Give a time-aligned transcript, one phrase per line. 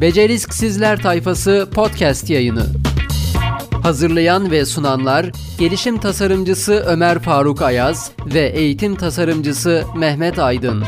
[0.00, 2.66] Becerisk Sizler Tayfası podcast yayını.
[3.82, 10.84] Hazırlayan ve sunanlar gelişim tasarımcısı Ömer Faruk Ayaz ve eğitim tasarımcısı Mehmet Aydın.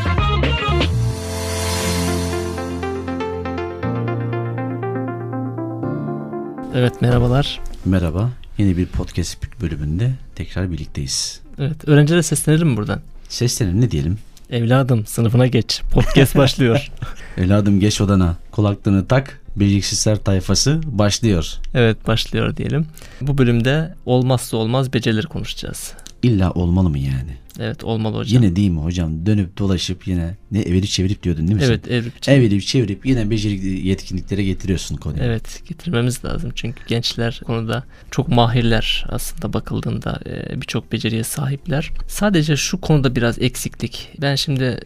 [6.75, 7.61] Evet merhabalar.
[7.85, 8.31] Merhaba.
[8.59, 11.41] Yeni bir podcast bölümünde tekrar birlikteyiz.
[11.59, 13.01] Evet öğrencilere seslenelim mi buradan?
[13.29, 14.19] Seslenelim ne diyelim?
[14.53, 15.83] Evladım sınıfına geç.
[15.93, 16.91] Podcast başlıyor.
[17.37, 18.37] Evladım geç odana.
[18.51, 19.43] Kulaklığını tak.
[19.57, 21.53] Beceriksizler tayfası başlıyor.
[21.75, 22.87] evet başlıyor diyelim.
[23.21, 25.93] Bu bölümde olmazsa olmaz becerileri konuşacağız.
[26.23, 27.37] İlla olmalı mı yani?
[27.61, 28.43] Evet olmalı hocam.
[28.43, 29.27] Yine değil mi hocam?
[29.27, 31.65] Dönüp dolaşıp yine ne evirip çevirip diyordun değil mi?
[31.65, 31.93] Evet sen?
[31.93, 35.23] evrip Evirip çevirip yine beceri yetkinliklere getiriyorsun konuyu.
[35.23, 40.21] Evet getirmemiz lazım çünkü gençler konuda çok mahirler aslında bakıldığında
[40.57, 41.91] birçok beceriye sahipler.
[42.09, 44.09] Sadece şu konuda biraz eksiklik.
[44.21, 44.81] Ben şimdi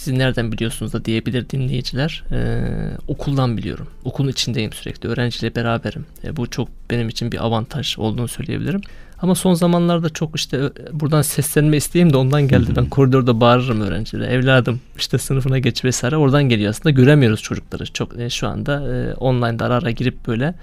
[0.00, 2.24] siz nereden biliyorsunuz da diyebilir dinleyiciler.
[2.32, 2.60] Ee,
[3.08, 3.86] okuldan biliyorum.
[4.04, 5.08] Okulun içindeyim sürekli.
[5.08, 6.06] Öğrenciyle beraberim.
[6.24, 8.80] E, bu çok benim için bir avantaj olduğunu söyleyebilirim.
[9.22, 12.72] Ama son zamanlarda çok işte ö- buradan seslenme isteğim de ondan geldi.
[12.76, 14.26] Ben koridorda bağırırım öğrencilere.
[14.32, 16.16] Evladım işte sınıfına geç vesaire.
[16.16, 16.90] Oradan geliyor aslında.
[16.90, 17.86] Göremiyoruz çocukları.
[17.86, 20.54] Çok e, şu anda e, online'da ara ara girip böyle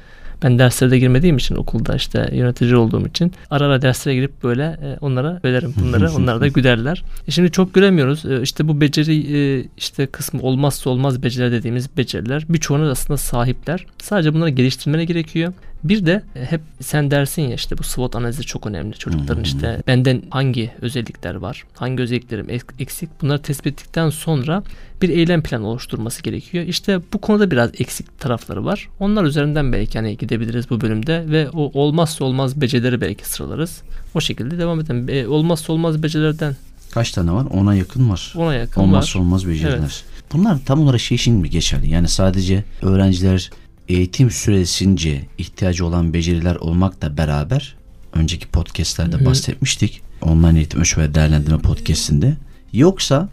[0.43, 4.63] ben derslere de girmediğim için okulda işte yönetici olduğum için ara ara derslere girip böyle
[4.63, 6.11] e, onlara söylerim bunları.
[6.16, 7.03] Onlar da gülerler.
[7.27, 8.25] E şimdi çok göremiyoruz.
[8.25, 13.85] E, işte bu beceri e, işte kısmı olmazsa olmaz beceriler dediğimiz beceriler birçoğuna aslında sahipler.
[14.02, 15.53] Sadece bunları geliştirmene gerekiyor.
[15.83, 18.94] Bir de e, hep sen dersin ya işte bu SWOT analizi çok önemli.
[18.97, 24.64] Çocukların işte benden hangi özellikler var, hangi özelliklerim ek- eksik bunları tespit ettikten sonra
[25.02, 26.66] bir eylem planı oluşturması gerekiyor.
[26.67, 28.89] İşte bu konuda biraz eksik tarafları var.
[29.00, 33.81] Onlar üzerinden belki hani gidebiliriz bu bölümde ve o olmazsa olmaz becerileri belki sıralarız.
[34.16, 35.09] O şekilde devam edelim.
[35.09, 36.55] E, olmazsa olmaz becerilerden
[36.92, 37.45] Kaç tane var?
[37.53, 38.33] Ona yakın var.
[38.38, 39.23] ona yakın Olmazsa var.
[39.25, 39.78] olmaz beceriler.
[39.80, 40.03] Evet.
[40.33, 41.89] Bunlar tam olarak şey için mi geçerli?
[41.89, 43.50] Yani sadece öğrenciler
[43.88, 47.75] eğitim süresince ihtiyacı olan beceriler olmakla beraber
[48.13, 50.02] önceki podcastlerde bahsetmiştik.
[50.21, 52.37] Online eğitim ölçü ve değerlendirme podcastinde.
[52.73, 53.30] Yoksa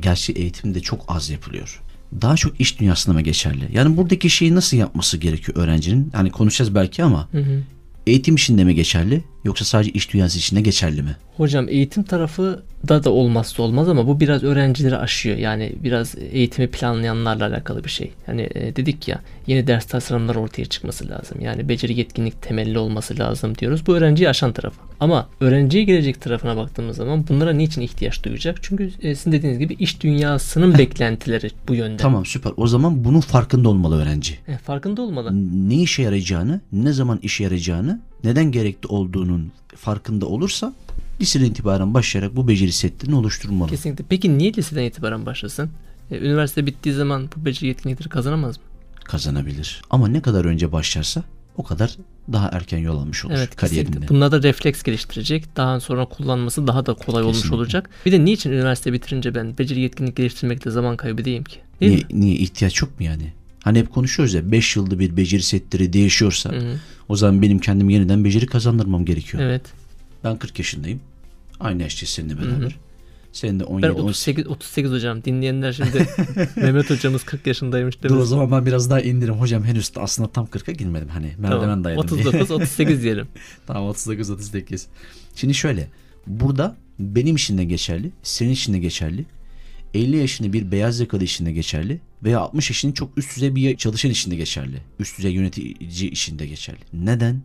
[0.00, 1.80] gerçi eğitimde çok az yapılıyor.
[2.22, 3.68] Daha çok iş dünyasında mı geçerli?
[3.72, 6.10] Yani buradaki şeyi nasıl yapması gerekiyor öğrencinin?
[6.12, 7.62] Hani konuşacağız belki ama Hı hı.
[8.06, 11.16] eğitim içinde mi geçerli yoksa sadece iş dünyası içinde geçerli mi?
[11.36, 15.36] Hocam eğitim tarafı da da olmazsa olmaz ama bu biraz öğrencileri aşıyor.
[15.36, 18.12] Yani biraz eğitimi planlayanlarla alakalı bir şey.
[18.28, 21.40] Yani e, dedik ya yeni ders tasarımları ortaya çıkması lazım.
[21.40, 23.86] Yani beceri yetkinlik temelli olması lazım diyoruz.
[23.86, 24.80] Bu öğrenciyi aşan tarafı.
[25.00, 28.58] Ama öğrenciye gelecek tarafına baktığımız zaman bunlara niçin ihtiyaç duyacak?
[28.62, 31.96] Çünkü e, sizin dediğiniz gibi iş dünyasının beklentileri bu yönde.
[31.96, 32.52] Tamam süper.
[32.56, 34.38] O zaman bunun farkında olmalı öğrenci.
[34.48, 35.30] E, farkında olmalı.
[35.68, 40.74] ne işe yarayacağını, ne zaman işe yarayacağını, neden gerekli olduğunun farkında olursa
[41.20, 43.70] liseden itibaren başlayarak bu beceri setlerini oluşturmalı.
[43.70, 44.04] Kesinlikle.
[44.08, 45.70] Peki niye liseden itibaren başlasın?
[46.10, 48.62] E, üniversite bittiği zaman bu beceri yetkinlikleri kazanamaz mı?
[49.04, 49.82] Kazanabilir.
[49.90, 51.22] Ama ne kadar önce başlarsa
[51.56, 51.96] o kadar
[52.32, 53.90] daha erken yol almış olur Evet kariyerinde.
[53.90, 54.14] kesinlikle.
[54.14, 55.56] Bunlar da refleks geliştirecek.
[55.56, 57.56] Daha sonra kullanması daha da kolay olmuş Kesinlikle.
[57.56, 57.90] olacak.
[58.06, 61.58] Bir de niçin üniversite bitirince ben beceri yetkinlik geliştirmekte zaman kaybı diyeyim ki?
[61.80, 62.20] Değil Niye, mi?
[62.26, 63.32] niye ihtiyaç yok mu yani?
[63.64, 66.76] Hani hep konuşuyoruz ya 5 yılda bir beceri setleri değişiyorsa Hı hı.
[67.08, 69.42] o zaman benim kendim yeniden beceri kazandırmam gerekiyor.
[69.42, 69.62] Evet.
[70.24, 71.00] Ben 40 yaşındayım.
[71.60, 72.66] Aynı yaşta seninle beraber.
[72.66, 72.72] hı.
[73.34, 74.46] Senin de 17 Ben 18.
[74.46, 75.24] 38 38 hocam.
[75.24, 76.06] Dinleyenler şimdi
[76.56, 78.28] Mehmet hocamız 40 yaşındaymış Dur o demiş.
[78.28, 79.34] zaman ben biraz daha indirim.
[79.34, 81.08] Hocam henüz aslında tam 40'a girmedim.
[81.08, 81.84] Hani merdiven Tamam.
[81.84, 82.26] dayadım diye.
[82.28, 83.28] 39 38 diyelim.
[83.66, 84.86] Tamam 39 38.
[85.36, 85.88] Şimdi şöyle.
[86.26, 89.24] Burada benim için de geçerli, senin için de geçerli.
[89.94, 93.76] 50 yaşında bir beyaz yakalı için de geçerli veya 60 yaşında çok üst düzey bir
[93.76, 94.76] çalışan için de geçerli.
[94.98, 96.78] Üst düzey yönetici için de geçerli.
[96.92, 97.42] Neden?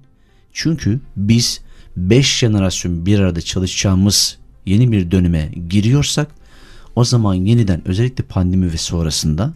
[0.53, 1.61] Çünkü biz
[1.97, 4.38] 5 jenerasyon bir arada çalışacağımız
[4.69, 6.27] yeni bir döneme giriyorsak
[6.95, 9.53] o zaman yeniden özellikle pandemi ve sonrasında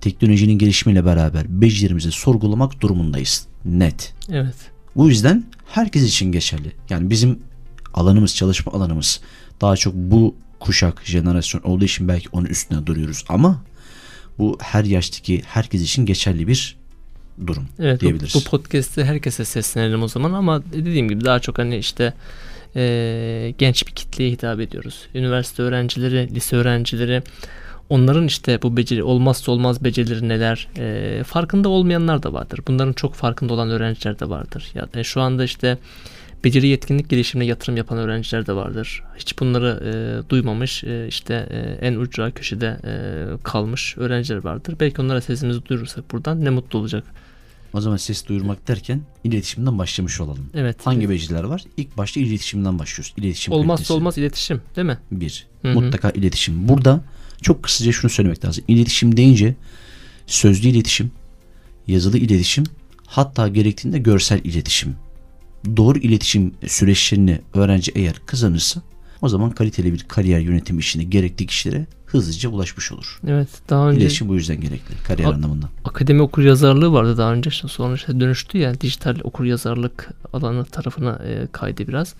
[0.00, 3.46] teknolojinin gelişimiyle beraber becerilerimizi sorgulamak durumundayız.
[3.64, 4.14] Net.
[4.30, 4.54] Evet.
[4.96, 6.72] Bu yüzden herkes için geçerli.
[6.90, 7.38] Yani bizim
[7.94, 9.20] alanımız, çalışma alanımız
[9.60, 13.62] daha çok bu kuşak, jenerasyon olduğu için belki onun üstüne duruyoruz ama
[14.38, 16.76] bu her yaştaki herkes için geçerli bir
[17.46, 18.34] durum Evet bu, diyebiliriz.
[18.34, 22.14] bu podcast'te herkese seslenelim o zaman ama dediğim gibi daha çok hani işte
[22.76, 25.06] e, genç bir kitleye hitap ediyoruz.
[25.14, 27.22] Üniversite öğrencileri, lise öğrencileri
[27.88, 32.60] onların işte bu beceri olmazsa olmaz becerileri neler e, farkında olmayanlar da vardır.
[32.68, 34.70] Bunların çok farkında olan öğrenciler de vardır.
[34.74, 35.78] Ya e, şu anda işte
[36.44, 39.02] beceri yetkinlik gelişimine yatırım yapan öğrenciler de vardır.
[39.16, 42.92] Hiç bunları e, duymamış e, işte e, en ucra köşede e,
[43.42, 44.76] kalmış öğrenciler vardır.
[44.80, 47.04] Belki onlara sesimizi duyurursak buradan ne mutlu olacak.
[47.76, 50.50] O zaman ses duyurmak derken iletişimden başlamış olalım.
[50.54, 50.76] Evet.
[50.86, 51.64] Hangi beceriler var?
[51.76, 53.14] İlk başta iletişimden başlıyoruz.
[53.16, 53.92] İletişim Olmazsa kalitesi.
[53.92, 54.98] olmaz iletişim değil mi?
[55.12, 55.46] Bir.
[55.62, 55.74] Hı hı.
[55.74, 56.68] Mutlaka iletişim.
[56.68, 57.04] Burada
[57.42, 58.64] çok kısaca şunu söylemek lazım.
[58.68, 59.54] İletişim deyince
[60.26, 61.10] sözlü iletişim,
[61.86, 62.64] yazılı iletişim,
[63.06, 64.96] hatta gerektiğinde görsel iletişim.
[65.76, 68.82] Doğru iletişim süreçlerini öğrenci eğer kazanırsa
[69.22, 73.20] o zaman kaliteli bir kariyer yönetim işini gerekli kişilere hızlıca ulaşmış olur.
[73.28, 75.68] Evet daha önce İletişim bu yüzden gerekli kariyer A- anlamında.
[75.84, 81.20] akademi okur yazarlığı vardı daha önce sonra işte dönüştü ya dijital okur yazarlık alanı tarafına
[81.26, 82.14] e, kaydı biraz.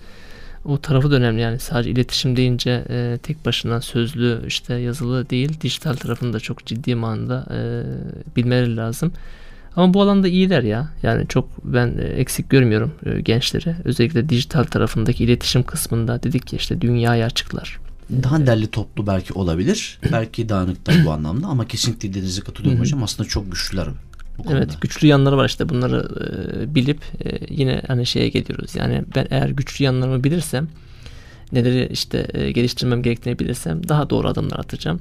[0.65, 5.61] O tarafı da önemli yani sadece iletişim deyince e, tek başına sözlü işte yazılı değil
[5.61, 7.59] dijital tarafını da çok ciddi manada e,
[8.37, 9.13] bilmeleri lazım.
[9.77, 10.89] Ama bu alanda iyiler ya.
[11.03, 13.77] Yani çok ben e, eksik görmüyorum e, gençleri.
[13.85, 17.79] Özellikle dijital tarafındaki iletişim kısmında dedik ya işte dünyaya açıklar.
[18.11, 19.99] Daha derli toplu belki olabilir.
[20.13, 23.03] belki dağınıklar bu anlamda ama kesinlikle dediğinize katılıyorum hocam.
[23.03, 23.89] Aslında çok güçlüler.
[24.51, 28.75] Evet güçlü yanları var işte bunları e, bilip e, yine hani şeye geliyoruz.
[28.75, 30.69] Yani ben eğer güçlü yanlarımı bilirsem
[31.53, 35.01] neleri işte e, geliştirmem gerektiğini bilirsem daha doğru adımlar atacağım.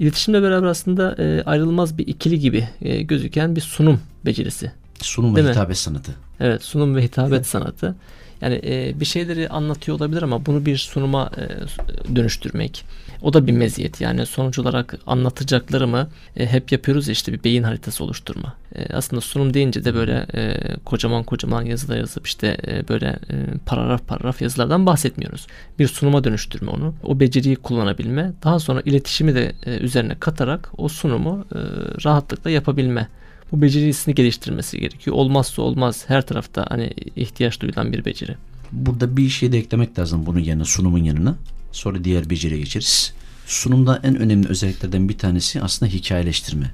[0.00, 4.72] İletişimle beraber aslında e, ayrılmaz bir ikili gibi e, gözüken bir sunum becerisi.
[5.02, 5.50] Sunum ve Değil mi?
[5.52, 6.12] hitabet sanatı.
[6.40, 7.96] Evet sunum ve hitabet sanatı.
[8.40, 12.84] Yani e, bir şeyleri anlatıyor olabilir ama bunu bir sunuma e, dönüştürmek.
[13.22, 14.00] O da bir meziyet.
[14.00, 18.54] Yani sonuç olarak anlatacaklarımı e, hep yapıyoruz ya işte bir beyin haritası oluşturma.
[18.74, 23.34] E, aslında sunum deyince de böyle e, kocaman kocaman yazılar yazıp işte e, böyle e,
[23.66, 25.46] paragraf paragraf yazılardan bahsetmiyoruz.
[25.78, 26.94] Bir sunuma dönüştürme onu.
[27.02, 28.32] O beceriyi kullanabilme.
[28.44, 31.58] Daha sonra iletişimi de e, üzerine katarak o sunumu e,
[32.04, 33.08] rahatlıkla yapabilme
[33.52, 35.16] bu becerisini geliştirmesi gerekiyor.
[35.16, 38.36] Olmazsa olmaz her tarafta hani ihtiyaç duyulan bir beceri.
[38.72, 41.36] Burada bir şey de eklemek lazım bunun yanına, sunumun yanına.
[41.72, 43.12] Sonra diğer beceriye geçeriz.
[43.46, 46.70] Sunumda en önemli özelliklerden bir tanesi aslında hikayeleştirme.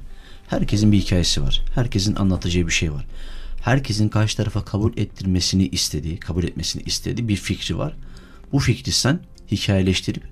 [0.49, 1.63] Herkesin bir hikayesi var.
[1.75, 3.07] Herkesin anlatacağı bir şey var.
[3.63, 7.97] Herkesin karşı tarafa kabul ettirmesini istediği, kabul etmesini istediği bir fikri var.
[8.53, 9.21] Bu fikri sen
[9.51, 10.23] hikayeleştirip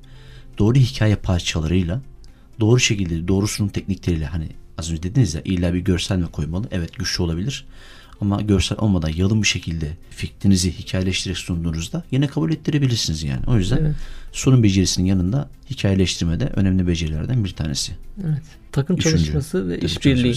[0.59, 2.01] doğru hikaye parçalarıyla
[2.61, 4.49] doğru şekilde doğru sunum teknikleriyle hani
[4.79, 6.67] az önce dediniz ya illa bir görsel mi koymalı?
[6.71, 7.65] Evet güçlü olabilir.
[8.21, 13.41] Ama görsel olmadan yalın bir şekilde fikrinizi hikayeleştirerek sunduğunuzda yine kabul ettirebilirsiniz yani.
[13.47, 13.95] O yüzden Evet.
[14.33, 17.93] sunum becerisinin yanında hikayeleştirme de önemli becerilerden bir tanesi.
[18.25, 18.43] Evet.
[18.73, 20.35] Takım Üçüncü, çalışması ve işbirliği.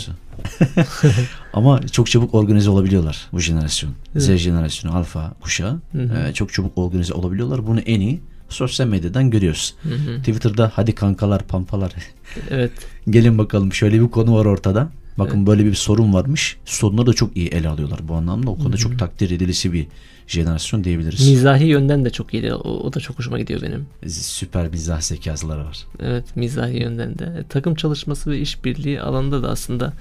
[1.53, 3.91] Ama çok çabuk organize olabiliyorlar bu jenerasyon.
[4.13, 4.23] Evet.
[4.23, 6.27] Z jenerasyonu, alfa kuşağı Hı hı.
[6.27, 7.67] e, çok çabuk organize olabiliyorlar.
[7.67, 9.75] Bunu en iyi sosyal medyadan görüyoruz.
[9.83, 10.17] Hı hı.
[10.19, 11.93] Twitter'da hadi kankalar, pampalar
[12.49, 12.71] Evet.
[13.09, 14.89] gelin bakalım şöyle bir konu var ortada.
[15.17, 16.57] Bakın böyle bir sorun varmış.
[16.65, 18.49] Sorunları da çok iyi ele alıyorlar bu anlamda.
[18.49, 19.87] O konuda çok takdir edilisi bir
[20.27, 21.29] jenerasyon diyebiliriz.
[21.29, 22.53] Mizahi yönden de çok iyi.
[22.53, 23.85] O, o da çok hoşuma gidiyor benim.
[24.09, 25.85] Süper mizah zekasıları var.
[25.99, 27.25] Evet mizahi yönden de.
[27.25, 29.93] E, takım çalışması ve işbirliği alanında da aslında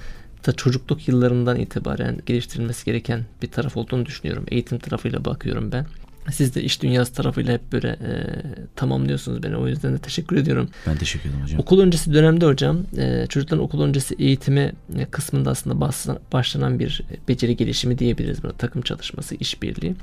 [0.46, 4.44] da çocukluk yıllarından itibaren geliştirilmesi gereken bir taraf olduğunu düşünüyorum.
[4.48, 5.86] Eğitim tarafıyla bakıyorum ben.
[6.32, 8.10] Siz de iş dünyası tarafıyla hep böyle e,
[8.76, 9.56] tamamlıyorsunuz beni.
[9.56, 10.68] O yüzden de teşekkür ediyorum.
[10.86, 11.60] Ben teşekkür ederim hocam.
[11.60, 14.72] Okul öncesi dönemde hocam e, çocukların okul öncesi eğitimi
[15.10, 18.42] kısmında aslında bas- başlanan bir beceri gelişimi diyebiliriz.
[18.42, 19.94] Buna takım çalışması, işbirliği.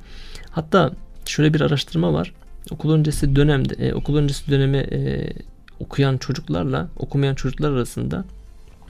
[0.52, 0.92] Hatta
[1.26, 2.34] şöyle bir araştırma var.
[2.72, 5.34] Okul öncesi dönemde e, okul öncesi dönemi e,
[5.80, 8.26] okuyan çocuklarla okumayan çocuklar arasında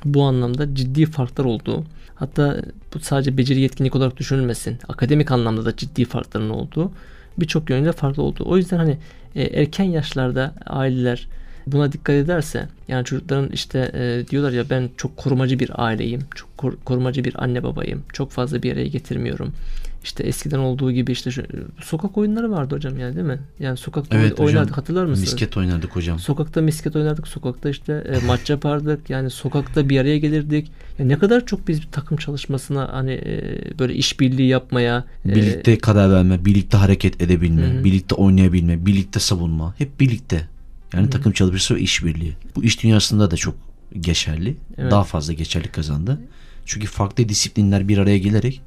[0.06, 1.84] bu anlamda ciddi farklar olduğu
[2.16, 2.62] hatta
[2.94, 6.92] bu sadece beceri yetkinlik olarak düşünülmesin akademik anlamda da ciddi farkların olduğu
[7.40, 8.44] birçok yönde farklı olduğu.
[8.46, 8.98] O yüzden hani
[9.36, 11.28] e, erken yaşlarda aileler
[11.68, 16.22] buna dikkat ederse yani çocukların işte e, diyorlar ya ben çok korumacı bir aileyim.
[16.36, 18.04] Çok kor- korumacı bir anne babayım.
[18.14, 19.54] Çok fazla bir araya getirmiyorum.
[20.03, 21.43] İşte eskiden olduğu gibi işte şu,
[21.83, 23.39] sokak oyunları vardı hocam yani değil mi?
[23.60, 24.45] Yani sokakta Evet hocam.
[24.45, 25.31] oynardık hatırlar mısınız?
[25.31, 26.19] Misket oynardık hocam.
[26.19, 29.10] Sokakta misket oynardık, sokakta işte e, maç yapardık.
[29.10, 30.72] Yani sokakta bir araya gelirdik.
[31.00, 35.77] Ya ne kadar çok biz bir takım çalışmasına hani e, böyle işbirliği yapmaya e, Birlikte
[35.77, 39.75] karar verme, birlikte hareket edebilme, Hı birlikte oynayabilme, birlikte savunma.
[39.77, 40.48] Hep birlikte.
[40.93, 42.33] Yani Hı takım çalışması ve işbirliği.
[42.55, 43.55] Bu iş dünyasında da çok
[44.00, 44.55] geçerli.
[44.77, 44.91] Evet.
[44.91, 46.19] Daha fazla geçerli kazandı.
[46.65, 48.62] Çünkü farklı disiplinler bir araya gelerek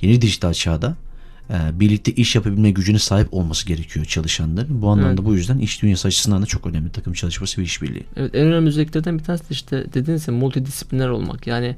[0.00, 0.96] yeni dijital çağda
[1.50, 4.82] e, birlikte iş yapabilme gücüne sahip olması gerekiyor çalışanların.
[4.82, 5.24] Bu anlamda Evet.
[5.24, 8.04] bu yüzden iş dünyası açısından da çok önemli takım çalışması ve işbirliği.
[8.16, 11.46] Evet en önemli özelliklerden bir tanesi de işte dediğiniz gibi multidisipliner olmak.
[11.46, 11.76] Yani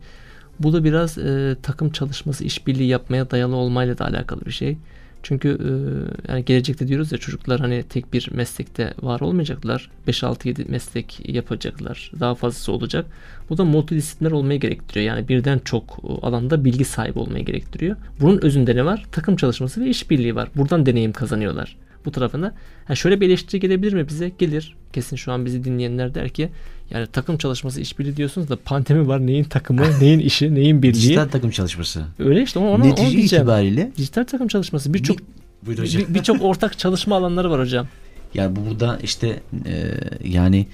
[0.60, 4.76] bu da biraz e, takım çalışması, işbirliği yapmaya dayalı olmayla da alakalı bir şey.
[5.22, 9.90] Çünkü e, yani gelecekte diyoruz ya çocuklar hani tek bir meslekte var olmayacaklar.
[10.08, 12.12] 5-6-7 meslek yapacaklar.
[12.20, 13.06] Daha fazlası olacak.
[13.50, 15.06] Bu da multidisipliner olmayı gerektiriyor.
[15.06, 17.96] Yani birden çok e, alanda bilgi sahibi olmayı gerektiriyor.
[18.20, 19.06] Bunun özünde ne var?
[19.12, 20.48] Takım çalışması ve işbirliği var.
[20.56, 21.76] Buradan deneyim kazanıyorlar.
[22.04, 22.54] Bu tarafında.
[22.84, 24.32] Ha şöyle bir eleştiri gelebilir mi bize?
[24.38, 24.76] Gelir.
[24.92, 26.48] Kesin şu an bizi dinleyenler der ki
[26.90, 29.26] yani takım çalışması işbirliği diyorsunuz da pandemi var.
[29.26, 30.94] Neyin takımı, neyin işi, neyin birliği.
[31.02, 32.04] Dijital takım çalışması.
[32.18, 33.42] Öyle işte onu, onu, onu Netice diyeceğim.
[33.42, 37.88] itibariyle Dijital takım çalışması birçok bir- birçok ortak çalışma alanları var hocam.
[38.34, 39.94] Yani bu burada işte e,
[40.24, 40.66] yani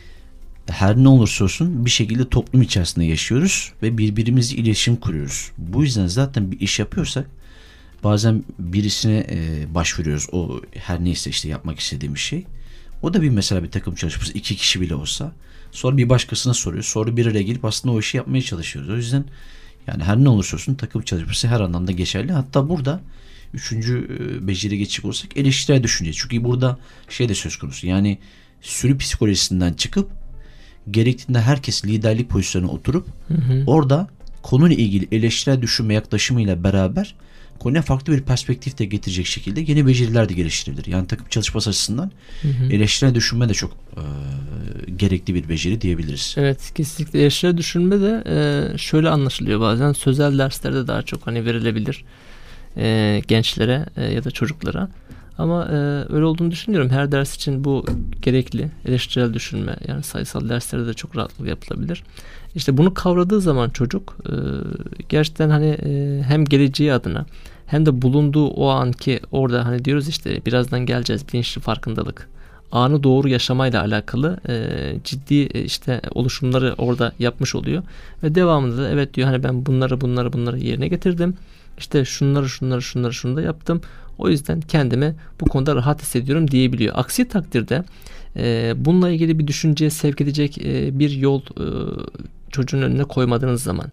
[0.67, 5.51] her ne olursa olsun bir şekilde toplum içerisinde yaşıyoruz ve birbirimizle iletişim kuruyoruz.
[5.59, 7.27] Bu yüzden zaten bir iş yapıyorsak
[8.05, 10.27] bazen birisine e, başvuruyoruz.
[10.33, 12.45] O her neyse işte yapmak istediğimiz şey.
[13.03, 15.33] O da bir mesela bir takım çalışması iki kişi bile olsa.
[15.73, 16.85] Sonra bir başkasına soruyor.
[16.85, 18.91] Sonra bir araya gelip aslında o işi yapmaya çalışıyoruz.
[18.91, 19.25] O yüzden
[19.87, 22.33] yani her ne olursa olsun takım çalışması her anlamda geçerli.
[22.33, 23.01] Hatta burada
[23.55, 26.13] üçüncü e, beceri geçecek olursak eleştirel düşünce.
[26.13, 26.79] Çünkü burada
[27.09, 27.87] şey de söz konusu.
[27.87, 28.19] Yani
[28.61, 30.11] sürü psikolojisinden çıkıp
[30.91, 33.65] gerektiğinde herkes liderlik pozisyonuna oturup Hı hı.
[33.67, 34.09] orada
[34.43, 37.15] konuyla ilgili eleştirel düşünme yaklaşımıyla beraber
[37.59, 40.87] konuya farklı bir perspektif de getirecek şekilde yeni beceriler de geliştirilir.
[40.87, 42.11] Yani takım çalışması açısından
[42.43, 42.73] Hı hı.
[42.73, 44.03] eleştirel düşünme de çok e,
[44.97, 46.35] gerekli bir beceri diyebiliriz.
[46.39, 52.05] Evet kesinlikle eleştiri düşünme de e, şöyle anlaşılıyor bazen sözel derslerde daha çok hani verilebilir
[52.77, 54.89] e, gençlere e, ya da çocuklara.
[55.39, 55.75] Ama e,
[56.15, 56.91] öyle olduğunu düşünüyorum.
[56.91, 57.87] Her ders için bu
[58.23, 58.71] gerekli.
[58.85, 62.03] Eleştirel düşünme yani sayısal derslerde de çok rahatlıkla yapılabilir.
[62.55, 64.35] İşte bunu kavradığı zaman çocuk e,
[65.09, 67.27] gerçekten hani e, hem geleceği adına
[67.67, 72.29] hem de bulunduğu o anki orada hani diyoruz işte birazdan geleceğiz bilinçli farkındalık
[72.73, 74.75] anı doğru yaşamayla alakalı e,
[75.05, 77.83] ciddi e, işte oluşumları orada yapmış oluyor.
[78.23, 81.35] Ve devamında da evet diyor hani ben bunları bunları bunları yerine getirdim.
[81.79, 83.81] İşte şunları şunları şunları şunu da yaptım.
[84.19, 86.95] O yüzden kendimi bu konuda rahat hissediyorum diyebiliyor.
[86.99, 87.85] Aksi takdirde
[88.37, 91.67] e, bununla ilgili bir düşünceye sevk edecek e, bir yol e,
[92.51, 93.93] çocuğun önüne koymadığınız zaman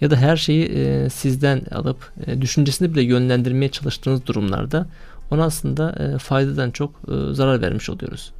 [0.00, 4.86] ya da her şeyi e, sizden alıp e, düşüncesini bile yönlendirmeye çalıştığınız durumlarda
[5.30, 8.32] ona aslında e, faydadan çok e, zarar vermiş oluyoruz.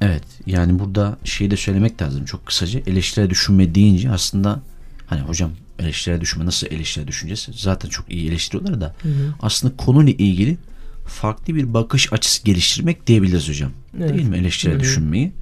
[0.00, 4.60] Evet yani burada şeyi de söylemek lazım çok kısaca eleştirel düşünme deyince aslında
[5.06, 9.34] hani hocam eleştirel düşünme nasıl eleştirel düşüneceğiz zaten çok iyi eleştiriyorlar da Hı hı.
[9.42, 10.58] aslında konuyla ilgili
[11.06, 13.70] farklı bir bakış açısı geliştirmek diyebiliriz hocam.
[13.98, 14.14] Evet.
[14.14, 14.80] Değil mi eleştirel Hı hı.
[14.82, 15.32] düşünmeyi?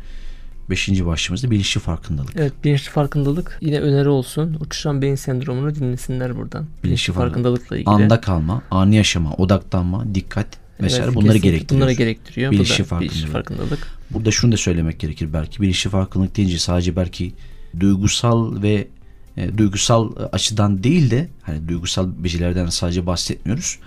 [0.71, 2.37] Beşinci başlığımızda bilinçli farkındalık.
[2.37, 4.57] Evet bilinçli farkındalık yine öneri olsun.
[4.61, 6.67] Uçuşan beyin sendromunu dinlesinler buradan.
[6.85, 7.91] Bilinçli farkındalıkla ilgili.
[7.91, 10.47] Anda kalma, anı yaşama, odaklanma, dikkat
[10.81, 11.81] vesaire Evet, bunları gerektiriyor.
[11.81, 12.53] Bunları gerektiriyor.
[12.53, 13.33] Bilinçli Bu da bilinçli farkındalık.
[13.33, 13.89] farkındalık.
[14.11, 15.63] Burada şunu da söylemek gerekir belki.
[15.63, 17.33] Bilinçli farkındalık deyince sadece belki
[17.81, 18.89] duygusal ve
[19.37, 23.79] e, duygusal açıdan değil de hani duygusal becerilerden sadece bahsetmiyoruz.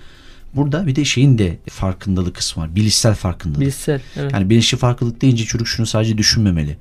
[0.56, 2.75] Burada bir de şeyin de farkındalık kısmı var.
[2.75, 3.62] Bilişsel farkındalık.
[3.62, 4.01] Bilişsel.
[4.16, 4.34] Evet.
[4.34, 6.77] Yani bilinçli farklılık deyince çocuk şunu sadece düşünmemeli.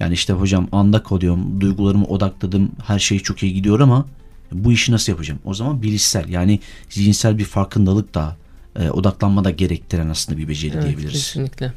[0.00, 4.06] Yani işte hocam anda kalıyorum, duygularımı odakladım, her şey çok iyi gidiyor ama
[4.52, 5.40] bu işi nasıl yapacağım?
[5.44, 8.36] O zaman bilişsel yani zihinsel bir farkındalık da
[8.78, 11.12] e, odaklanma da gerektiren aslında bir beceri evet, diyebiliriz.
[11.12, 11.72] kesinlikle.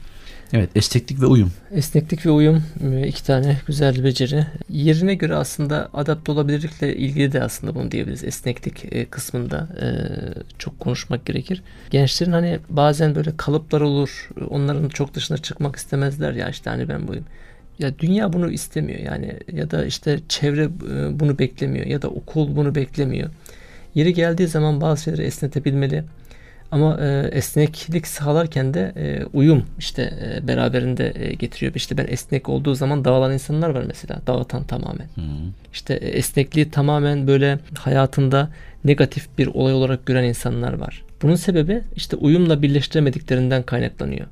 [0.54, 1.52] Evet esneklik ve uyum.
[1.72, 2.64] Esneklik ve uyum
[2.94, 4.46] e, iki tane güzel beceri.
[4.70, 8.24] Yerine göre aslında adapte olabilirlikle ilgili de aslında bunu diyebiliriz.
[8.24, 9.88] Esneklik e, kısmında e,
[10.58, 11.64] çok konuşmak gerekir.
[11.90, 14.30] Gençlerin hani bazen böyle kalıplar olur.
[14.50, 17.26] Onların çok dışına çıkmak istemezler ya işte hani ben buyum.
[17.80, 20.70] Ya dünya bunu istemiyor yani ya da işte çevre
[21.20, 23.30] bunu beklemiyor ya da okul bunu beklemiyor.
[23.96, 26.04] Yeri geldiği zaman bazı şeyleri esnetebilmeli.
[26.72, 31.76] Ama e, esneklik sağlarken de e, uyum işte e, beraberinde e, getiriyor.
[31.76, 34.22] İşte ben esnek olduğu zaman dağılan insanlar var mesela.
[34.28, 35.06] Dağıtan tamamen.
[35.16, 35.22] Hı.
[35.74, 38.50] İşte e, esnekliği tamamen böyle hayatında
[38.84, 41.04] negatif bir olay olarak gören insanlar var.
[41.22, 44.28] Bunun sebebi işte uyumla birleştiremediklerinden kaynaklanıyor.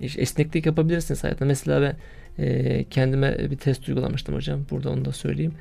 [0.00, 1.44] İşte esneklik yapabilirsiniz hayatta.
[1.44, 1.96] Mesela ben
[2.44, 4.60] e, kendime bir test uygulamıştım hocam.
[4.70, 5.54] Burada onu da söyleyeyim.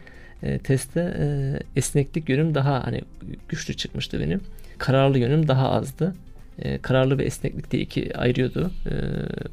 [0.44, 1.26] E, testte e,
[1.76, 3.02] esneklik yönüm daha hani
[3.50, 4.42] güçlü çıkmıştı benim.
[4.78, 6.16] Kararlı yönüm daha azdı.
[6.60, 8.72] E, kararlı ve esneklik diye iki ayırıyordu.
[8.86, 8.94] E,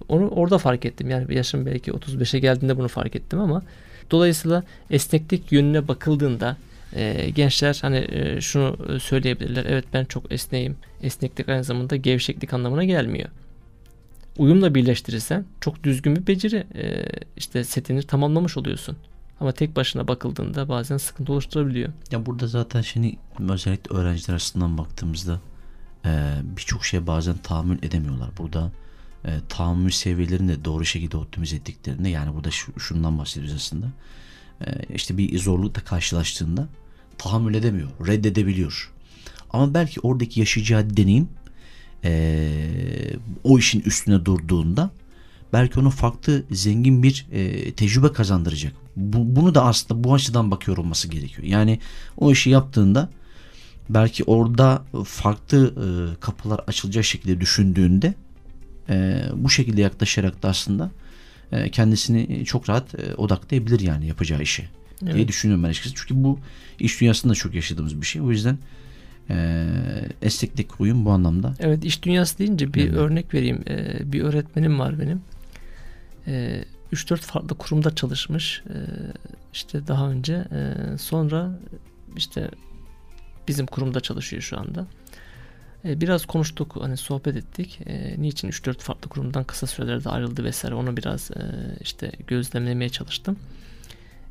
[0.09, 1.11] onu orada fark ettim.
[1.11, 3.63] Yani yaşım belki 35'e geldiğinde bunu fark ettim ama
[4.11, 6.57] dolayısıyla esneklik yönüne bakıldığında
[6.97, 9.65] e, gençler hani e, şunu söyleyebilirler.
[9.69, 10.77] Evet ben çok esneyim.
[11.03, 13.29] Esneklik aynı zamanda gevşeklik anlamına gelmiyor
[14.39, 18.97] uyumla birleştirirsen çok düzgün bir beceri e, işte setini tamamlamış oluyorsun.
[19.45, 21.93] Ama tek başına bakıldığında bazen sıkıntı oluşturabiliyor.
[22.11, 23.17] Ya burada zaten şimdi
[23.49, 25.41] özellikle öğrenciler açısından baktığımızda
[26.05, 28.31] e, birçok şeye bazen tahammül edemiyorlar.
[28.39, 28.73] Burada
[29.25, 33.87] e, tahammül seviyelerini de doğru şekilde optimize ettiklerinde yani burada şu, şundan bahsediyoruz aslında.
[34.67, 36.69] E, işte bir zorlukla karşılaştığında
[37.19, 38.93] tahammül edemiyor, reddedebiliyor.
[39.51, 41.29] Ama belki oradaki yaşayacağı deneyim
[42.05, 44.91] e, o işin üstüne durduğunda
[45.53, 47.27] belki ona farklı zengin bir
[47.77, 48.84] tecrübe kazandıracak.
[48.97, 51.49] Bu, bunu da aslında bu açıdan bakıyor olması gerekiyor.
[51.49, 51.79] Yani
[52.17, 53.09] o işi yaptığında
[53.89, 55.87] belki orada farklı e,
[56.21, 58.15] kapılar açılacak şekilde düşündüğünde
[58.89, 60.91] e, bu şekilde yaklaşarak da aslında
[61.53, 64.69] e, kendisini çok rahat e, odaklayabilir yani yapacağı işe
[65.03, 65.15] Evet.
[65.15, 65.97] diye düşünüyorum ben açıkçası.
[65.99, 66.39] Çünkü bu
[66.79, 68.23] iş dünyasında çok yaşadığımız bir şey.
[68.23, 68.59] O yüzden
[69.31, 69.67] e,
[70.23, 71.55] esneklik uyum bu anlamda.
[71.61, 72.95] Evet iş dünyası deyince bir Evet.
[72.95, 73.65] örnek vereyim.
[73.69, 75.21] E, bir öğretmenim var benim.
[76.27, 78.63] E, 3-4 farklı kurumda çalışmış.
[79.53, 80.45] İşte daha önce
[80.99, 81.59] sonra
[82.17, 82.51] işte
[83.49, 84.87] bizim kurumda çalışıyor şu anda.
[85.85, 87.81] Biraz konuştuk, hani sohbet ettik.
[88.19, 91.31] Niçin 3-4 farklı kurumdan kısa sürelerde ayrıldı vesaire onu biraz
[91.81, 93.37] işte gözlemlemeye çalıştım.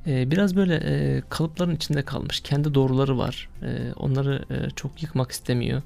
[0.05, 2.39] Biraz böyle kalıpların içinde kalmış.
[2.39, 3.49] Kendi doğruları var.
[3.95, 5.81] Onları çok yıkmak istemiyor.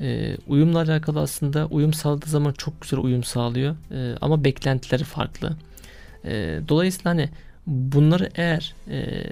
[0.00, 3.76] E, uyumla alakalı aslında uyum sağladığı zaman çok güzel uyum sağlıyor.
[4.20, 5.56] Ama beklentileri farklı.
[6.26, 7.28] E, dolayısıyla hani
[7.66, 9.24] bunları eğer e,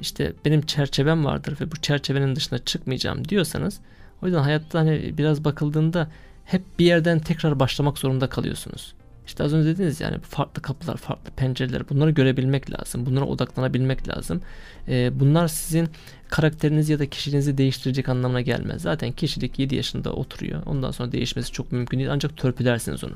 [0.00, 3.80] işte benim çerçevem vardır ve bu çerçevenin dışına çıkmayacağım diyorsanız
[4.22, 6.10] o yüzden hayatta hani biraz bakıldığında
[6.44, 8.94] hep bir yerden tekrar başlamak zorunda kalıyorsunuz.
[9.26, 13.06] İşte az önce dediniz yani farklı kapılar, farklı pencereler bunları görebilmek lazım.
[13.06, 14.40] Bunlara odaklanabilmek lazım.
[14.88, 15.88] Ee, bunlar sizin
[16.28, 18.82] karakterinizi ya da kişiliğinizi değiştirecek anlamına gelmez.
[18.82, 20.62] Zaten kişilik 7 yaşında oturuyor.
[20.66, 23.14] Ondan sonra değişmesi çok mümkün değil ancak törpülersiniz onu.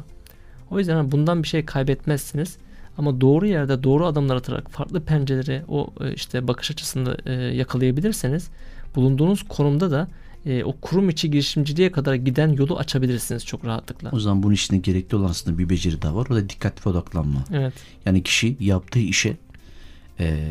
[0.71, 2.59] O yüzden hani bundan bir şey kaybetmezsiniz.
[2.99, 8.49] Ama doğru yerde doğru adımlar atarak farklı pencereleri o e, işte bakış açısında e, yakalayabilirseniz
[8.95, 10.09] bulunduğunuz konumda da
[10.47, 14.11] e, o kurum içi girişimciliğe kadar giden yolu açabilirsiniz çok rahatlıkla.
[14.13, 16.27] O zaman bunun içinde gerekli olan aslında bir beceri daha var.
[16.31, 17.45] O da dikkatli odaklanma.
[17.53, 17.75] Evet.
[18.07, 19.37] Yani kişi yaptığı işe
[20.21, 20.49] e,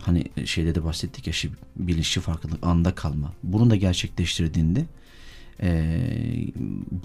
[0.00, 3.32] hani şeyde de bahsettik ya bilinçli farkındalık anda kalma.
[3.42, 4.84] Bunu da gerçekleştirdiğinde
[5.62, 6.00] e,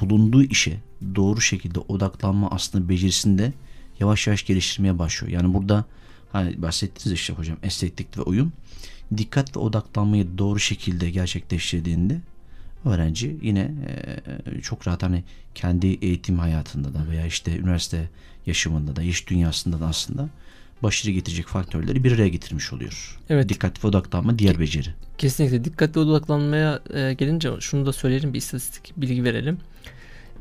[0.02, 0.78] bulunduğu işe
[1.16, 3.54] doğru şekilde odaklanma aslında becerisinde
[4.00, 5.34] yavaş yavaş geliştirmeye başlıyor.
[5.34, 5.86] Yani burada
[6.32, 8.54] hani bahsettiniz işte hocam esneklik ve uyum
[9.18, 12.22] dikkat ve odaklanmayı doğru şekilde gerçekleştirdiğinde
[12.86, 13.72] öğrenci yine
[14.58, 15.24] e, çok rahat hani
[15.56, 18.10] kendi eğitim hayatında da veya işte üniversite
[18.46, 20.30] yaşamında da iş dünyasında da aslında
[20.84, 23.20] başarı getirecek faktörleri bir araya getirmiş oluyor.
[23.30, 23.50] Evet.
[23.50, 24.90] Dikkatli ve odaklanma diğer beceri.
[25.18, 29.58] Kesinlikle dikkatli odaklanmaya e, gelince şunu da söyleyelim bir istatistik bilgi verelim.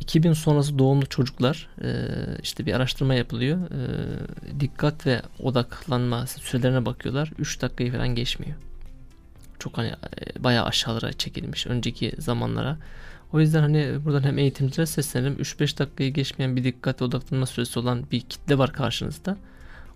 [0.00, 2.06] 2000 sonrası doğumlu çocuklar e,
[2.42, 3.58] işte bir araştırma yapılıyor.
[3.58, 7.30] E, dikkat ve odaklanma sürelerine bakıyorlar.
[7.38, 8.56] 3 dakikayı falan geçmiyor.
[9.58, 12.78] Çok hani e, bayağı aşağılara çekilmiş önceki zamanlara.
[13.32, 15.34] O yüzden hani buradan hem eğitimcilere seslenelim.
[15.34, 19.36] 3-5 dakikayı geçmeyen bir dikkat odaklanma süresi olan bir kitle var karşınızda.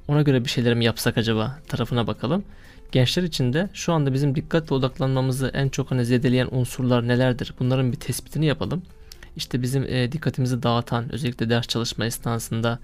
[0.08, 2.44] Ona göre bir şeyler mi yapsak acaba tarafına bakalım.
[2.92, 7.54] Gençler için de şu anda bizim dikkat ve odaklanmamızı en çok hani zedeleyen unsurlar nelerdir?
[7.60, 8.82] Bunların bir tespitini yapalım
[9.38, 12.78] işte bizim e, dikkatimizi dağıtan özellikle ders çalışma esnasında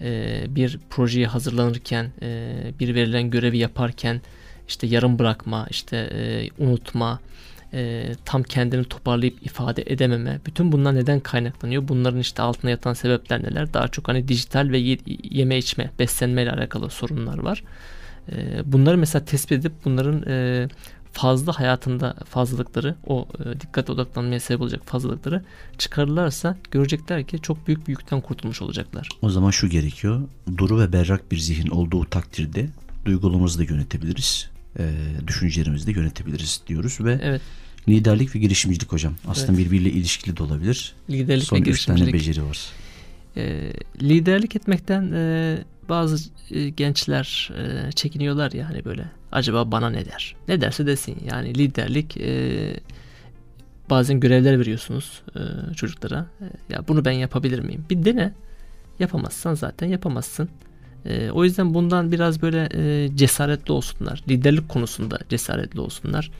[0.00, 4.20] e, bir projeyi hazırlanırken e, bir verilen görevi yaparken
[4.68, 7.20] işte yarım bırakma işte e, unutma
[7.72, 11.88] e, tam kendini toparlayıp ifade edememe bütün bunlar neden kaynaklanıyor?
[11.88, 13.74] Bunların işte altına yatan sebepler neler?
[13.74, 17.64] Daha çok hani dijital ve ye, yeme içme beslenme ile alakalı sorunlar var.
[18.32, 20.68] E, bunları mesela tespit edip bunların e,
[21.14, 25.44] fazla hayatında fazlalıkları o e, dikkat odaklanmaya sebep olacak fazlalıkları
[25.78, 29.08] çıkarırlarsa görecekler ki çok büyük bir yükten kurtulmuş olacaklar.
[29.22, 30.20] O zaman şu gerekiyor.
[30.56, 32.68] Duru ve berrak bir zihin olduğu takdirde
[33.04, 34.50] duygularımızı da yönetebiliriz.
[34.78, 34.92] E,
[35.26, 37.42] düşüncelerimizi de yönetebiliriz diyoruz ve evet.
[37.88, 39.14] liderlik ve girişimcilik hocam.
[39.28, 39.66] Aslında evet.
[39.66, 40.94] birbiriyle ilişkili de olabilir.
[41.10, 42.10] Liderlik Son ve girişimcilik.
[42.10, 42.58] tane beceri var.
[43.36, 43.72] E,
[44.02, 50.36] liderlik etmekten e, bazı e, gençler e, çekiniyorlar ya hani böyle acaba bana ne der?
[50.48, 52.76] Ne derse desin yani liderlik e,
[53.90, 56.26] bazen görevler veriyorsunuz e, çocuklara.
[56.40, 57.84] E, ya bunu ben yapabilir miyim?
[57.90, 58.32] Bir dene.
[58.98, 60.48] Yapamazsan zaten yapamazsın.
[61.04, 64.22] E, o yüzden bundan biraz böyle e, cesaretli olsunlar.
[64.28, 66.30] Liderlik konusunda cesaretli olsunlar.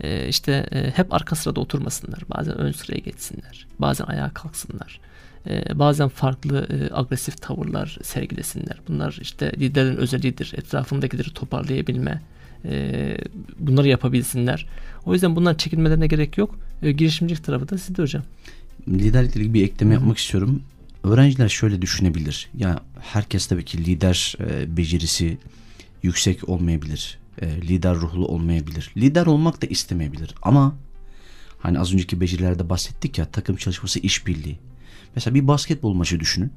[0.00, 2.22] E, işte e, hep arka sırada oturmasınlar.
[2.28, 3.66] Bazen ön sıraya geçsinler.
[3.78, 5.00] Bazen ayağa kalksınlar
[5.46, 8.80] e, bazen farklı e, agresif tavırlar sergilesinler.
[8.88, 10.52] Bunlar işte liderin özelliğidir.
[10.56, 12.22] Etrafındakileri toparlayabilme,
[12.64, 13.16] e,
[13.58, 14.66] bunları yapabilsinler.
[15.04, 16.58] O yüzden bundan çekinmelerine gerek yok.
[16.82, 18.22] E, girişimcilik tarafı da sizde hocam.
[18.88, 20.62] Liderlikle ilgili bir ekleme yapmak istiyorum.
[21.04, 22.48] Öğrenciler şöyle düşünebilir.
[22.58, 25.38] Ya herkes tabii ki lider e, becerisi
[26.02, 27.18] yüksek olmayabilir.
[27.42, 28.90] E, lider ruhlu olmayabilir.
[28.96, 30.34] Lider olmak da istemeyebilir.
[30.42, 30.74] Ama
[31.58, 34.58] hani az önceki becerilerde bahsettik ya takım çalışması, işbirliği.
[35.14, 36.52] Mesela bir basketbol maçı düşünün.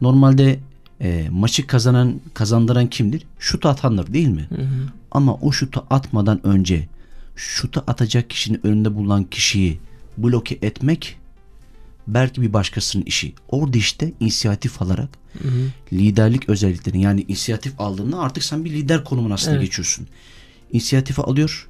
[0.00, 0.58] Normalde
[1.00, 3.22] e, maçı kazanan kazandıran kimdir?
[3.38, 4.46] Şut atandır değil mi?
[4.48, 4.88] Hı hı.
[5.10, 6.88] Ama o şutu atmadan önce
[7.36, 9.80] şutu atacak kişinin önünde bulunan kişiyi
[10.18, 11.18] bloke etmek
[12.06, 13.32] belki bir başkasının işi.
[13.48, 15.08] Orada işte inisiyatif alarak
[15.42, 15.70] hı hı.
[15.92, 19.66] liderlik özelliklerini yani inisiyatif aldığında artık sen bir lider konumuna aslında evet.
[19.66, 20.06] geçiyorsun.
[20.72, 21.68] İnisiyatifi alıyor,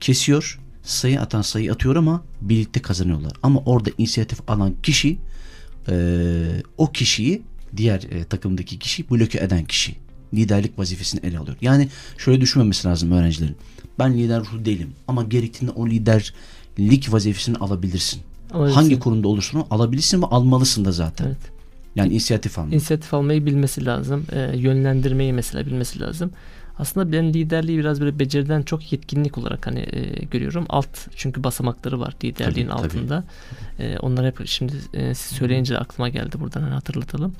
[0.00, 3.32] kesiyor, sayı atan sayı atıyor ama birlikte kazanıyorlar.
[3.42, 5.18] Ama orada inisiyatif alan kişi
[5.88, 7.42] e, o kişiyi
[7.76, 9.94] diğer e, takımdaki kişi bloke eden kişi.
[10.34, 11.56] Liderlik vazifesini ele alıyor.
[11.60, 13.56] Yani şöyle düşünmemesi lazım öğrencilerin.
[13.98, 18.20] Ben lider ruhu değilim ama gerektiğinde o liderlik vazifesini alabilirsin.
[18.52, 18.80] Alabilirsin.
[18.80, 21.26] Hangi konumda olursun alabilirsin ve almalısın da zaten.
[21.26, 21.57] Evet.
[21.98, 22.72] Yani inisiyatif almak.
[22.72, 24.26] İnisiyatif almayı bilmesi lazım.
[24.32, 26.30] E, yönlendirmeyi mesela bilmesi lazım.
[26.78, 30.66] Aslında ben liderliği biraz böyle beceriden çok yetkinlik olarak hani e, görüyorum.
[30.68, 33.24] Alt çünkü basamakları var liderliğin Tabii, altında.
[33.78, 37.34] E, onlar hep şimdi e, siz söyleyince aklıma geldi buradan hani hatırlatalım.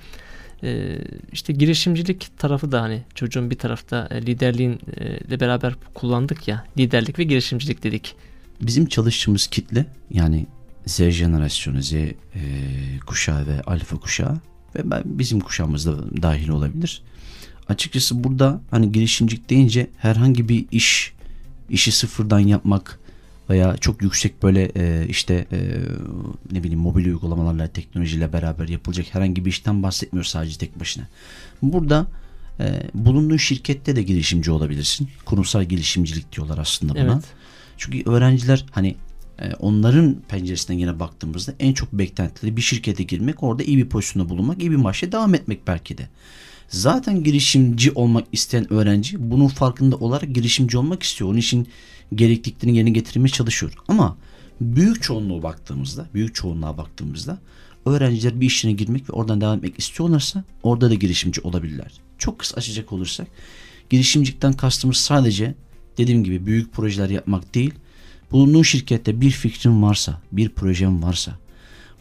[0.63, 0.99] E,
[1.33, 4.81] işte girişimcilik tarafı da hani çocuğun bir tarafta e, liderliğin
[5.31, 8.15] e, beraber kullandık ya liderlik ve girişimcilik dedik.
[8.61, 10.47] Bizim çalıştığımız kitle yani
[10.87, 12.15] Z jenerasyonu, Z e,
[13.07, 14.39] kuşağı ve alfa kuşağı
[14.77, 17.03] ve ben, bizim kuşağımız da dahil olabilir.
[17.69, 21.13] Açıkçası burada hani girişimcilik deyince herhangi bir iş,
[21.71, 22.99] işi sıfırdan yapmak
[23.51, 25.59] veya çok yüksek böyle e, işte e,
[26.53, 31.05] ne bileyim mobil uygulamalarla, teknolojiyle beraber yapılacak herhangi bir işten bahsetmiyor sadece tek başına.
[31.63, 32.07] Burada
[32.61, 35.09] e, bulunduğun şirkette de girişimci olabilirsin.
[35.25, 37.13] Kurumsal girişimcilik diyorlar aslında buna.
[37.13, 37.25] Evet.
[37.77, 38.97] Çünkü öğrenciler hani
[39.59, 44.61] onların penceresinden yine baktığımızda en çok beklentileri bir şirkete girmek, orada iyi bir pozisyonda bulunmak,
[44.61, 46.09] iyi bir maaşla devam etmek belki de.
[46.69, 51.31] Zaten girişimci olmak isteyen öğrenci bunun farkında olarak girişimci olmak istiyor.
[51.31, 51.69] Onun için
[52.15, 53.73] gerekliliklerini yerine getirmeye çalışıyor.
[53.89, 54.17] Ama
[54.61, 57.39] büyük çoğunluğa baktığımızda, büyük çoğunluğa baktığımızda
[57.87, 61.93] öğrenciler bir işine girmek ve oradan devam etmek istiyorlarsa orada da girişimci olabilirler.
[62.19, 63.27] Çok kısa açacak olursak
[63.91, 65.55] girişimcilikten kastımız sadece
[65.99, 67.75] dediğim gibi büyük projeler yapmak değil.
[68.33, 71.33] Bulunduğun şirkette bir fikrin varsa, bir projen varsa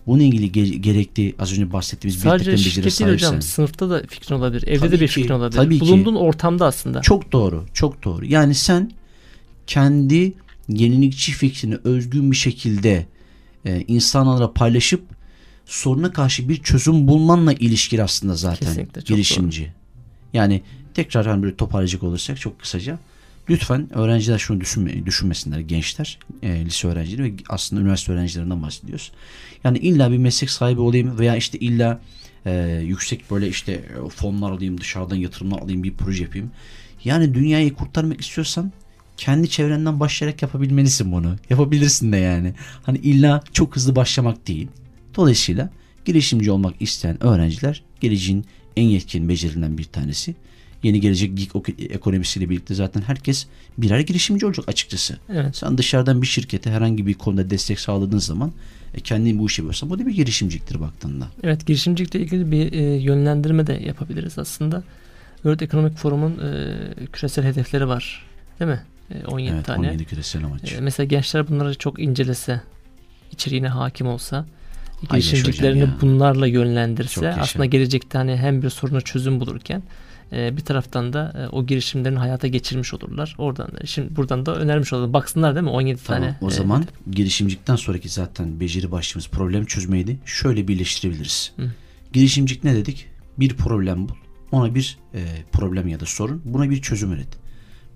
[0.08, 3.40] bununla ilgili ge- gerektiği az önce bahsettiğimiz bir Sadece takım beceri değil hocam sahipsen.
[3.40, 4.64] sınıfta da fikrin olabilir.
[4.68, 5.58] Evde Tabii de bir ki, fikrin olabilir.
[5.58, 5.82] tabii ki.
[5.82, 7.02] Bulunduğun ortamda aslında.
[7.02, 8.26] Çok doğru, çok doğru.
[8.26, 8.92] Yani sen
[9.68, 10.34] kendi
[10.70, 13.06] yenilikçi fikrini özgün bir şekilde
[13.66, 15.02] e, insanlara paylaşıp
[15.66, 19.74] soruna karşı bir çözüm bulmanla ilişkili aslında zaten Kesinlikle, girişimci.
[20.34, 20.62] Yani
[20.94, 23.00] tekrar hani böyle toparlayacak olursak çok kısaca
[23.50, 29.12] lütfen öğrenciler şunu düşünme, düşünmesinler gençler, e, lise öğrencileri ve aslında üniversite öğrencilerinden bahsediyoruz.
[29.64, 32.02] Yani illa bir meslek sahibi olayım veya işte illa
[32.46, 36.52] e, yüksek böyle işte e, fonlar alayım, dışarıdan yatırımlar alayım, bir proje yapayım.
[37.04, 38.72] Yani dünyayı kurtarmak istiyorsan
[39.18, 41.36] kendi çevrenden başlayarak yapabilmelisin bunu.
[41.50, 42.54] Yapabilirsin de yani.
[42.84, 44.68] Hani illa çok hızlı başlamak değil.
[45.16, 45.70] Dolayısıyla
[46.06, 48.46] girişimci olmak isteyen öğrenciler geleceğin
[48.78, 50.36] en yetkin becerilerinden bir tanesi.
[50.84, 55.18] Yeni gelecek gig ekonomisiyle birlikte zaten herkes birer girişimci olacak açıkçası.
[55.34, 55.56] Evet.
[55.56, 58.52] Sen dışarıdan bir şirkete herhangi bir konuda destek sağladığın zaman
[58.94, 61.28] e, kendin bu işi yapıyorsan bu da bir girişimciliktir baktığında.
[61.44, 64.84] Evet girişimcilikle ilgili bir e, yönlendirme de yapabiliriz aslında.
[65.36, 68.26] World Economic Forum'un e, küresel hedefleri var.
[68.60, 68.82] Değil mi?
[69.12, 69.88] E, 17 evet tane.
[69.88, 70.74] 17 küresel amaç.
[70.74, 72.62] E, mesela gençler bunları çok incelese,
[73.32, 74.46] içeriğine hakim olsa,
[75.12, 79.84] girişimciliklerini bunlarla yönlendirse aslında gelecekte hani hem bir soruna çözüm bulurken
[80.32, 83.36] bir taraftan da e, o girişimlerini hayata geçirmiş olurlar.
[83.38, 85.14] Oradan da şimdi buradan da önermiş olalım.
[85.14, 85.70] Baksınlar değil mi?
[85.70, 86.38] 17 Tamam tane.
[86.42, 90.18] o e, zaman girişimcilikten sonraki zaten beceri başlığımız problem çözmeydi.
[90.26, 91.52] Şöyle birleştirebiliriz.
[91.56, 91.72] Hı.
[92.14, 93.06] Girişimcilik ne dedik?
[93.40, 94.16] Bir problem bul.
[94.52, 95.20] Ona bir e,
[95.52, 96.42] problem ya da sorun.
[96.46, 97.28] Buna bir çözüm üret.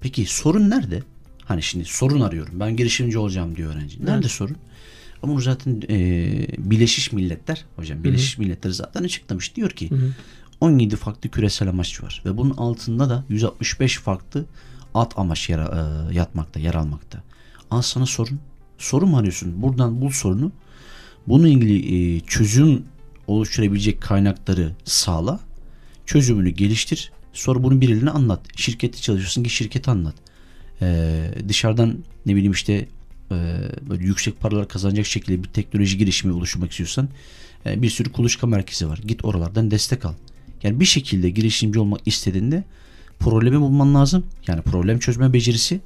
[0.01, 1.03] Peki sorun nerede?
[1.45, 2.59] Hani şimdi sorun arıyorum.
[2.59, 3.99] Ben girişimci olacağım diyor öğrenci.
[4.05, 4.31] Nerede Evet.
[4.31, 4.55] sorun?
[5.23, 5.97] Ama bu zaten e,
[6.57, 9.55] Birleşmiş Milletler hocam Birleşmiş Milletler zaten açıklamış.
[9.55, 10.13] Diyor ki Hı hı.
[10.61, 14.45] 17 farklı küresel amaç var ve bunun altında da 165 farklı
[14.93, 17.23] alt amaç yer, e, yatmakta, yer almakta.
[17.71, 18.39] Al sana sorun.
[18.77, 19.61] Sorun mu arıyorsun?
[19.61, 20.51] Buradan bul sorunu.
[21.27, 22.85] Bununla ilgili e, çözüm
[23.27, 25.39] oluşturabilecek kaynakları sağla.
[26.05, 27.11] Çözümünü geliştir.
[27.33, 28.41] Sonra bunu birilerine anlat.
[28.55, 30.15] Şirkette çalışıyorsun ki şirkete anlat.
[30.81, 32.73] E, dışarıdan ne bileyim işte
[33.31, 33.35] e,
[33.89, 37.09] böyle yüksek paralar kazanacak şekilde bir teknoloji girişimi oluşturmak istiyorsan
[37.65, 38.99] e, bir sürü kuluçka merkezi var.
[39.07, 40.13] Git oralardan destek al.
[40.63, 42.63] Yani bir şekilde girişimci olmak istediğinde
[43.19, 44.23] problemi bulman lazım.
[44.47, 45.79] Yani problem çözme becerisi.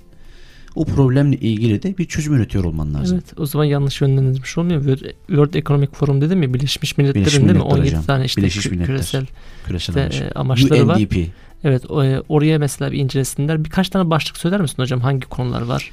[0.76, 3.18] O problemle ilgili de bir çözüm üretiyor olman lazım.
[3.18, 4.98] Evet o zaman yanlış yönlendirmiş olmuyor.
[5.28, 6.54] World, Economic Forum dedim mi?
[6.54, 7.58] Birleşmiş Milletler'in Birleşmiş değil mi?
[7.58, 8.04] Milletler 17 hocam.
[8.04, 8.88] tane işte Birleşmiş Milletler.
[8.88, 9.26] küresel
[9.68, 10.96] Küresel işte, e, amaçları var.
[10.96, 11.28] UNDP.
[11.64, 13.66] Evet o- e, oraya mesela bir incelesinler.
[13.66, 15.00] Birkaç tane başlık söyler misin hocam?
[15.02, 15.92] Hangi konular var?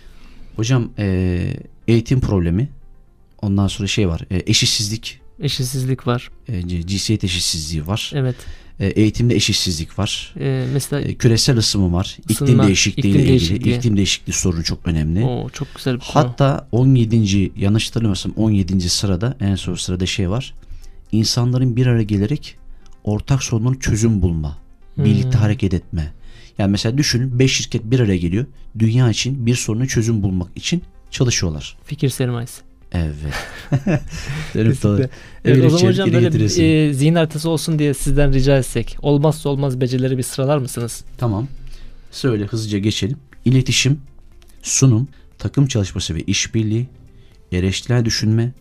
[0.57, 1.57] Hocam e,
[1.89, 2.69] eğitim problemi.
[3.43, 4.21] Ondan sonra şey var.
[4.31, 5.21] e, eşitsizlik.
[5.41, 6.31] Eşitsizlik var.
[6.49, 8.13] E, cinsiyet eşitsizliği var.
[8.15, 8.37] Evet.
[8.81, 10.35] E, eğitimde eşitsizlik var.
[10.41, 12.17] E, mesela E, küresel ısınma var.
[12.29, 13.31] İklim Isınma, değişikliği iklim ile ilgili.
[13.31, 13.77] değişikliği.
[13.79, 15.25] İklim değişikliği sorunu çok önemli.
[15.25, 16.11] o çok güzel bir konu.
[16.25, 17.53] Hatta 17.
[17.57, 18.89] yanlış hatırlamıyorsam 17.
[18.91, 20.55] sırada en son sırada şey var.
[21.13, 22.57] İnsanların bir araya gelerek
[23.05, 24.59] ortak sorunun çözüm bulma.
[24.99, 25.41] Birlikte Hmm.
[25.41, 26.13] hareket etme.
[26.59, 28.47] Yani mesela düşünün 5 şirket bir araya geliyor.
[28.79, 31.77] Dünya için bir sorunu çözüm bulmak için çalışıyorlar.
[31.85, 32.63] Fikir sermayesi.
[32.93, 33.15] Evet.
[34.55, 35.11] Dönüp dolaşıp
[35.45, 38.97] Evet, o zaman hocam böyle bir, e, zihin haritası olsun diye sizden rica etsek.
[39.03, 41.05] Olmazsa olmaz becerileri bir sıralar mısınız?
[41.19, 41.49] Tamam.
[42.11, 43.17] Söyle hızlıca geçelim.
[43.45, 44.01] İletişim,
[44.63, 46.89] sunum, takım çalışması ve işbirliği,
[47.53, 48.53] eleştirel düşünme,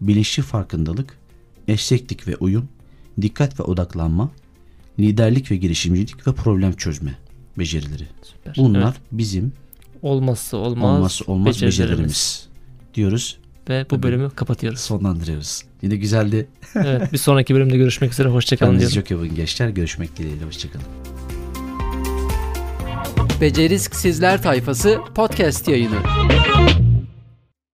[0.00, 1.18] bilinçli farkındalık,
[1.68, 2.68] esneklik ve uyum,
[3.20, 4.30] dikkat ve odaklanma,
[4.98, 7.18] liderlik ve girişimcilik ve problem çözme
[7.58, 8.06] becerileri.
[8.22, 8.54] Süper.
[8.56, 8.94] Bunlar Evet.
[9.12, 9.52] bizim
[10.02, 11.78] olmazsa olmaz, olmazsa olmaz becerilerimiz.
[11.80, 12.48] becerilerimiz
[12.94, 13.38] diyoruz.
[13.70, 14.80] Ve bu bölümü kapatıyoruz.
[14.80, 15.62] Sonlandırıyoruz.
[15.82, 16.48] Yine güzeldi.
[16.74, 18.28] evet, bir sonraki bölümde görüşmek üzere.
[18.28, 19.08] Hoşçakalın Kendinize diyorum.
[19.08, 19.68] çok iyi bakın gençler.
[19.68, 20.44] Görüşmek dileğiyle.
[20.44, 20.86] Hoşçakalın.
[23.40, 25.96] Becerisk Sizler Tayfası podcast yayını.